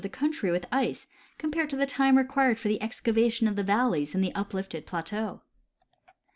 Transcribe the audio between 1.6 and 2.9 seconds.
to the time required for the